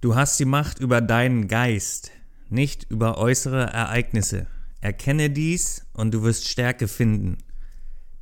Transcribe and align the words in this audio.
Du 0.00 0.14
hast 0.14 0.38
die 0.38 0.44
Macht 0.44 0.78
über 0.78 1.00
deinen 1.00 1.48
Geist, 1.48 2.12
nicht 2.48 2.88
über 2.88 3.18
äußere 3.18 3.64
Ereignisse. 3.64 4.46
Erkenne 4.80 5.28
dies 5.28 5.86
und 5.92 6.14
du 6.14 6.22
wirst 6.22 6.46
Stärke 6.46 6.86
finden. 6.86 7.38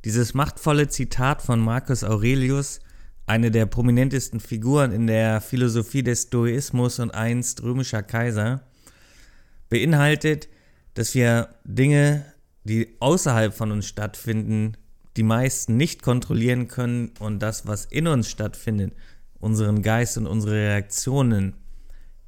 Dieses 0.03 0.33
machtvolle 0.33 0.87
Zitat 0.87 1.43
von 1.43 1.59
Marcus 1.59 2.03
Aurelius, 2.03 2.79
eine 3.27 3.51
der 3.51 3.67
prominentesten 3.67 4.39
Figuren 4.39 4.91
in 4.91 5.05
der 5.05 5.39
Philosophie 5.39 6.01
des 6.01 6.23
Stoismus 6.23 6.97
und 6.97 7.11
einst 7.11 7.61
römischer 7.61 8.01
Kaiser, 8.01 8.63
beinhaltet, 9.69 10.49
dass 10.95 11.13
wir 11.13 11.49
Dinge, 11.63 12.25
die 12.63 12.95
außerhalb 12.99 13.53
von 13.53 13.71
uns 13.71 13.85
stattfinden, 13.85 14.77
die 15.15 15.21
meisten 15.21 15.77
nicht 15.77 16.01
kontrollieren 16.01 16.69
können 16.69 17.11
und 17.19 17.37
das, 17.37 17.67
was 17.67 17.85
in 17.85 18.07
uns 18.07 18.31
stattfindet, 18.31 18.93
unseren 19.39 19.83
Geist 19.83 20.17
und 20.17 20.25
unsere 20.25 20.55
Reaktionen, 20.55 21.53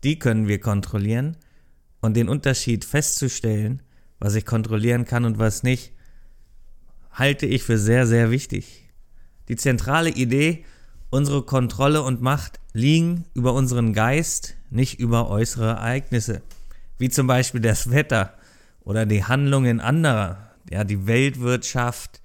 die 0.04 0.20
können 0.20 0.48
wir 0.48 0.60
kontrollieren 0.60 1.38
und 2.02 2.16
den 2.16 2.30
Unterschied 2.30 2.86
festzustellen, 2.86 3.82
was 4.20 4.36
ich 4.36 4.46
kontrollieren 4.46 5.06
kann 5.06 5.26
und 5.26 5.40
was 5.40 5.64
nicht, 5.64 5.94
halte 7.12 7.46
ich 7.46 7.64
für 7.64 7.78
sehr, 7.78 8.08
sehr 8.08 8.32
wichtig. 8.32 8.90
Die 9.48 9.56
zentrale 9.56 10.10
Idee, 10.10 10.66
unsere 11.10 11.44
Kontrolle 11.44 12.02
und 12.04 12.22
Macht 12.22 12.60
liegen 12.74 13.26
über 13.34 13.54
unseren 13.54 13.94
Geist, 13.94 14.56
nicht 14.70 15.00
über 15.00 15.30
äußere 15.30 15.70
Ereignisse, 15.70 16.42
wie 16.98 17.10
zum 17.10 17.28
Beispiel 17.28 17.62
das 17.62 17.92
Wetter 17.92 18.34
oder 18.82 19.06
die 19.06 19.24
Handlungen 19.24 19.80
anderer, 19.80 20.52
ja, 20.70 20.84
die 20.84 21.08
Weltwirtschaft, 21.08 22.22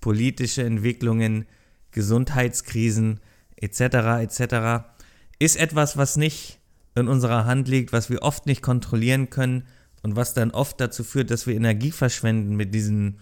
politische 0.00 0.62
Entwicklungen, 0.62 1.46
Gesundheitskrisen 1.90 3.20
etc. 3.56 3.80
etc. 4.22 4.86
ist 5.38 5.56
etwas, 5.56 5.96
was 5.96 6.16
nicht 6.16 6.57
in 6.98 7.08
unserer 7.08 7.44
Hand 7.44 7.68
liegt, 7.68 7.92
was 7.92 8.10
wir 8.10 8.22
oft 8.22 8.46
nicht 8.46 8.62
kontrollieren 8.62 9.30
können 9.30 9.64
und 10.02 10.16
was 10.16 10.34
dann 10.34 10.50
oft 10.50 10.80
dazu 10.80 11.04
führt, 11.04 11.30
dass 11.30 11.46
wir 11.46 11.54
Energie 11.54 11.90
verschwenden 11.90 12.56
mit 12.56 12.74
diesen 12.74 13.18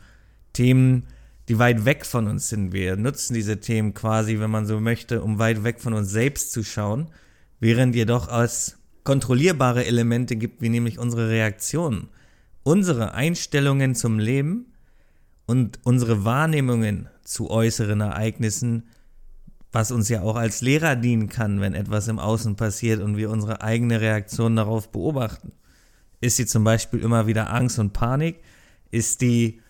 Themen, 0.52 1.06
die 1.48 1.58
weit 1.58 1.84
weg 1.84 2.04
von 2.04 2.26
uns 2.26 2.48
sind. 2.48 2.72
Wir 2.72 2.96
nutzen 2.96 3.34
diese 3.34 3.60
Themen 3.60 3.94
quasi, 3.94 4.40
wenn 4.40 4.50
man 4.50 4.66
so 4.66 4.80
möchte, 4.80 5.22
um 5.22 5.38
weit 5.38 5.64
weg 5.64 5.80
von 5.80 5.94
uns 5.94 6.10
selbst 6.10 6.52
zu 6.52 6.64
schauen, 6.64 7.08
während 7.60 7.94
jedoch 7.94 8.32
es 8.32 8.78
kontrollierbare 9.04 9.84
Elemente 9.86 10.36
gibt, 10.36 10.60
wie 10.60 10.68
nämlich 10.68 10.98
unsere 10.98 11.28
Reaktionen, 11.28 12.08
unsere 12.64 13.14
Einstellungen 13.14 13.94
zum 13.94 14.18
Leben 14.18 14.72
und 15.46 15.78
unsere 15.84 16.24
Wahrnehmungen 16.24 17.08
zu 17.22 17.50
äußeren 17.50 18.00
Ereignissen 18.00 18.88
was 19.72 19.90
uns 19.90 20.08
ja 20.08 20.22
auch 20.22 20.36
als 20.36 20.60
Lehrer 20.60 20.96
dienen 20.96 21.28
kann, 21.28 21.60
wenn 21.60 21.74
etwas 21.74 22.08
im 22.08 22.18
Außen 22.18 22.56
passiert 22.56 23.00
und 23.00 23.16
wir 23.16 23.30
unsere 23.30 23.62
eigene 23.62 24.00
Reaktion 24.00 24.56
darauf 24.56 24.90
beobachten. 24.90 25.52
Ist 26.20 26.36
sie 26.36 26.46
zum 26.46 26.64
Beispiel 26.64 27.00
immer 27.00 27.26
wieder 27.26 27.52
Angst 27.52 27.78
und 27.78 27.92
Panik? 27.92 28.40
Ist 28.90 29.20
die 29.20 29.60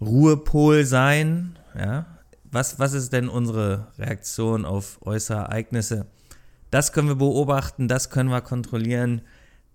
Ruhepol 0.00 0.84
sein? 0.84 1.58
Ja? 1.76 2.06
Was, 2.44 2.78
was 2.78 2.92
ist 2.92 3.12
denn 3.12 3.28
unsere 3.28 3.88
Reaktion 3.98 4.64
auf 4.64 4.98
äußere 5.02 5.38
Ereignisse? 5.38 6.06
Das 6.70 6.92
können 6.92 7.08
wir 7.08 7.16
beobachten, 7.16 7.88
das 7.88 8.10
können 8.10 8.30
wir 8.30 8.40
kontrollieren, 8.40 9.22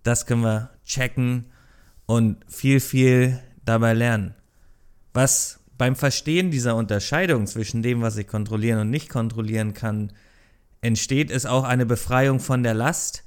das 0.02 0.26
können 0.26 0.42
wir 0.42 0.70
checken 0.84 1.46
und 2.06 2.38
viel, 2.48 2.80
viel 2.80 3.38
dabei 3.64 3.92
lernen. 3.92 4.34
Was 5.12 5.60
beim 5.78 5.96
Verstehen 5.96 6.50
dieser 6.50 6.76
Unterscheidung 6.76 7.46
zwischen 7.46 7.82
dem, 7.82 8.02
was 8.02 8.16
ich 8.16 8.26
kontrollieren 8.26 8.80
und 8.80 8.90
nicht 8.90 9.08
kontrollieren 9.08 9.74
kann, 9.74 10.12
entsteht 10.80 11.30
es 11.30 11.46
auch 11.46 11.64
eine 11.64 11.86
Befreiung 11.86 12.40
von 12.40 12.62
der 12.62 12.74
Last, 12.74 13.24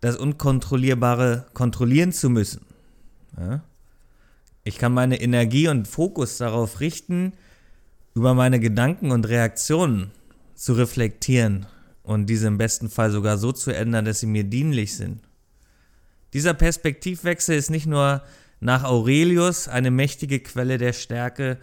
das 0.00 0.16
Unkontrollierbare 0.16 1.46
kontrollieren 1.54 2.12
zu 2.12 2.30
müssen. 2.30 2.64
Ja? 3.36 3.62
Ich 4.64 4.78
kann 4.78 4.92
meine 4.92 5.20
Energie 5.20 5.68
und 5.68 5.88
Fokus 5.88 6.38
darauf 6.38 6.80
richten, 6.80 7.32
über 8.14 8.34
meine 8.34 8.60
Gedanken 8.60 9.10
und 9.10 9.28
Reaktionen 9.28 10.10
zu 10.54 10.74
reflektieren 10.74 11.66
und 12.02 12.26
diese 12.26 12.48
im 12.48 12.58
besten 12.58 12.90
Fall 12.90 13.10
sogar 13.10 13.38
so 13.38 13.52
zu 13.52 13.70
ändern, 13.70 14.04
dass 14.04 14.20
sie 14.20 14.26
mir 14.26 14.44
dienlich 14.44 14.96
sind. 14.96 15.20
Dieser 16.32 16.54
Perspektivwechsel 16.54 17.56
ist 17.56 17.70
nicht 17.70 17.86
nur 17.86 18.22
nach 18.60 18.84
Aurelius 18.84 19.68
eine 19.68 19.90
mächtige 19.90 20.40
Quelle 20.40 20.78
der 20.78 20.92
Stärke, 20.92 21.58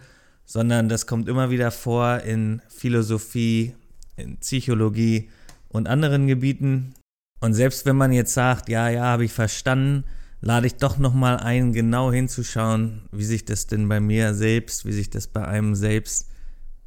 sondern 0.46 0.88
das 0.88 1.06
kommt 1.06 1.28
immer 1.28 1.50
wieder 1.50 1.70
vor 1.70 2.20
in 2.20 2.62
Philosophie, 2.68 3.74
in 4.16 4.38
Psychologie 4.38 5.28
und 5.68 5.88
anderen 5.88 6.26
Gebieten. 6.28 6.94
Und 7.40 7.52
selbst 7.52 7.84
wenn 7.84 7.96
man 7.96 8.12
jetzt 8.12 8.32
sagt, 8.32 8.68
ja, 8.68 8.88
ja, 8.88 9.04
habe 9.04 9.24
ich 9.24 9.32
verstanden, 9.32 10.04
lade 10.40 10.68
ich 10.68 10.76
doch 10.76 10.98
nochmal 10.98 11.38
ein, 11.38 11.72
genau 11.72 12.12
hinzuschauen, 12.12 13.02
wie 13.10 13.24
sich 13.24 13.44
das 13.44 13.66
denn 13.66 13.88
bei 13.88 14.00
mir 14.00 14.32
selbst, 14.32 14.86
wie 14.86 14.92
sich 14.92 15.10
das 15.10 15.26
bei 15.26 15.46
einem 15.46 15.74
selbst 15.74 16.30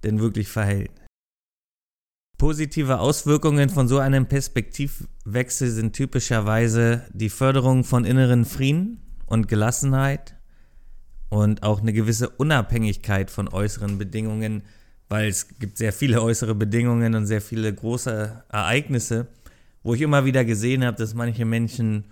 denn 0.04 0.20
wirklich 0.20 0.48
verhält. 0.48 0.92
Positive 2.38 3.00
Auswirkungen 3.00 3.70
von 3.70 3.90
so 3.90 4.00
einem 4.00 4.26
Perspektivwechsel 4.26 5.70
sind 5.70 5.92
typischerweise 5.92 7.04
die 7.14 7.30
Förderung 7.30 7.84
von 7.84 8.06
inneren 8.06 8.46
Frieden 8.46 9.02
und 9.26 9.50
Gelassenheit, 9.50 10.39
und 11.30 11.64
auch 11.64 11.82
eine 11.82 11.94
gewisse 11.94 12.30
Unabhängigkeit 12.30 13.32
von 13.32 13.48
äußeren 13.48 13.98
Bedingungen, 13.98 14.64
weil 15.08 15.28
es 15.28 15.48
gibt 15.60 15.78
sehr 15.78 15.94
viele 15.94 16.22
äußere 16.22 16.56
Bedingungen 16.56 17.16
und 17.16 17.26
sehr 17.26 17.42
viele 17.42 17.74
große 17.74 18.44
Ereignisse, 18.50 19.28
wo 19.84 19.94
ich 19.94 20.02
immer 20.02 20.26
wieder 20.26 20.44
gesehen 20.46 20.84
habe, 20.84 20.98
dass 20.98 21.14
manche 21.14 21.46
Menschen 21.46 22.06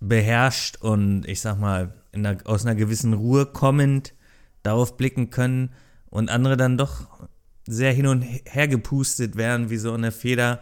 beherrscht 0.00 0.76
und 0.80 1.26
ich 1.26 1.40
sag 1.40 1.58
mal 1.58 1.92
einer, 2.12 2.38
aus 2.44 2.64
einer 2.64 2.74
gewissen 2.74 3.14
Ruhe 3.14 3.46
kommend 3.46 4.14
darauf 4.62 4.96
blicken 4.96 5.30
können 5.30 5.70
und 6.10 6.30
andere 6.30 6.56
dann 6.56 6.78
doch 6.78 7.28
sehr 7.66 7.92
hin 7.92 8.06
und 8.06 8.22
her 8.22 8.68
gepustet 8.68 9.36
werden 9.36 9.70
wie 9.70 9.76
so 9.76 9.92
eine 9.92 10.12
Feder, 10.12 10.60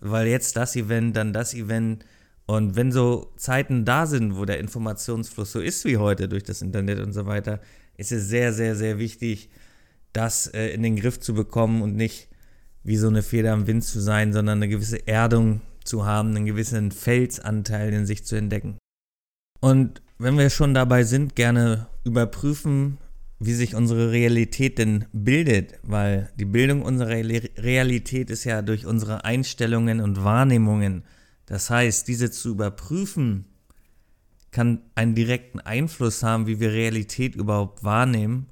weil 0.00 0.26
jetzt 0.26 0.56
das 0.56 0.74
Event, 0.74 1.16
dann 1.16 1.32
das 1.32 1.54
Event 1.54 2.04
und 2.48 2.76
wenn 2.76 2.92
so 2.92 3.30
Zeiten 3.36 3.84
da 3.84 4.06
sind, 4.06 4.38
wo 4.38 4.46
der 4.46 4.58
Informationsfluss 4.58 5.52
so 5.52 5.60
ist 5.60 5.84
wie 5.84 5.98
heute 5.98 6.30
durch 6.30 6.44
das 6.44 6.62
Internet 6.62 6.98
und 6.98 7.12
so 7.12 7.26
weiter, 7.26 7.60
ist 7.98 8.10
es 8.10 8.28
sehr, 8.28 8.54
sehr, 8.54 8.74
sehr 8.74 8.98
wichtig, 8.98 9.50
das 10.14 10.46
äh, 10.46 10.68
in 10.68 10.82
den 10.82 10.96
Griff 10.96 11.20
zu 11.20 11.34
bekommen 11.34 11.82
und 11.82 11.94
nicht 11.94 12.28
wie 12.82 12.96
so 12.96 13.08
eine 13.08 13.22
Feder 13.22 13.52
am 13.52 13.66
Wind 13.66 13.84
zu 13.84 14.00
sein, 14.00 14.32
sondern 14.32 14.58
eine 14.58 14.68
gewisse 14.68 15.06
Erdung 15.06 15.60
zu 15.84 16.06
haben, 16.06 16.34
einen 16.34 16.46
gewissen 16.46 16.90
Felsanteil 16.90 17.92
in 17.92 18.06
sich 18.06 18.24
zu 18.24 18.36
entdecken. 18.36 18.78
Und 19.60 20.00
wenn 20.16 20.38
wir 20.38 20.48
schon 20.48 20.72
dabei 20.72 21.02
sind, 21.02 21.36
gerne 21.36 21.86
überprüfen, 22.04 22.96
wie 23.38 23.52
sich 23.52 23.74
unsere 23.74 24.10
Realität 24.10 24.78
denn 24.78 25.04
bildet, 25.12 25.74
weil 25.82 26.30
die 26.36 26.46
Bildung 26.46 26.80
unserer 26.80 27.10
Realität 27.10 28.30
ist 28.30 28.44
ja 28.44 28.62
durch 28.62 28.86
unsere 28.86 29.26
Einstellungen 29.26 30.00
und 30.00 30.24
Wahrnehmungen 30.24 31.04
das 31.48 31.70
heißt, 31.70 32.06
diese 32.06 32.30
zu 32.30 32.50
überprüfen, 32.50 33.46
kann 34.50 34.82
einen 34.94 35.14
direkten 35.14 35.60
Einfluss 35.60 36.22
haben, 36.22 36.46
wie 36.46 36.60
wir 36.60 36.72
Realität 36.72 37.34
überhaupt 37.34 37.82
wahrnehmen. 37.84 38.48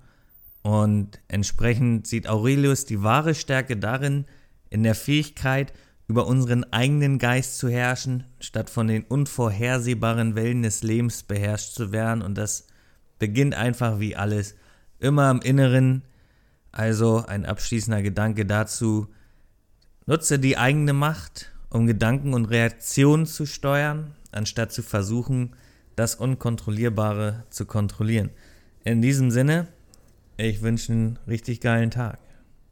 Und 0.63 1.21
entsprechend 1.29 2.07
sieht 2.07 2.27
Aurelius 2.27 2.87
die 2.87 3.03
wahre 3.03 3.35
Stärke 3.35 3.77
darin, 3.77 4.25
in 4.71 4.83
der 4.83 4.95
Fähigkeit, 4.95 5.75
über 6.09 6.27
unseren 6.27 6.65
eigenen 6.73 7.19
Geist 7.19 7.59
zu 7.59 7.69
herrschen, 7.69 8.25
statt 8.41 8.71
von 8.71 8.87
den 8.87 9.05
unvorhersehbaren 9.05 10.35
Wellen 10.35 10.63
des 10.63 10.83
Lebens 10.83 11.23
beherrscht 11.23 11.75
zu 11.75 11.93
werden. 11.93 12.23
Und 12.23 12.39
das 12.39 12.67
beginnt 13.19 13.55
einfach 13.55 14.01
wie 14.01 14.17
alles 14.17 14.55
immer 14.99 15.31
im 15.31 15.43
Inneren. 15.43 16.03
Also 16.73 17.27
ein 17.27 17.45
abschließender 17.45 18.01
Gedanke 18.01 18.47
dazu, 18.47 19.09
nutze 20.07 20.39
die 20.39 20.57
eigene 20.57 20.95
Macht 20.95 21.53
um 21.77 21.87
Gedanken 21.87 22.35
und 22.35 22.47
Reaktionen 22.47 23.27
zu 23.27 23.47
steuern, 23.47 24.13
anstatt 24.33 24.73
zu 24.73 24.83
versuchen, 24.83 25.55
das 25.95 26.15
Unkontrollierbare 26.15 27.45
zu 27.51 27.67
kontrollieren. 27.67 28.31
In 28.85 29.03
diesem 29.03 29.31
Sinne, 29.31 29.69
ich 30.37 30.63
wünsche 30.63 30.93
einen 30.93 31.19
richtig 31.27 31.61
geilen 31.61 31.91
Tag. 31.91 32.19